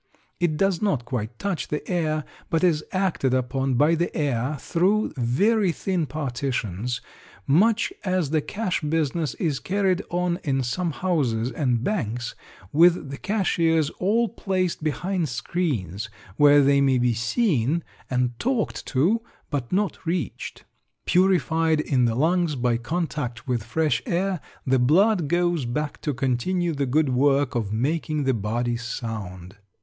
[0.39, 5.13] It does not quite touch the air, but is acted upon by the air through
[5.15, 7.01] very thin partitions
[7.45, 12.33] much as the cash business is carried on in some houses and banks
[12.73, 19.21] with the cashiers all placed behind screens, where they may be seen and talked to
[19.51, 20.65] but not reached.
[21.05, 26.73] Purified in the lungs by contact with fresh air, the blood goes back to continue
[26.73, 29.57] the good work of making the body sound.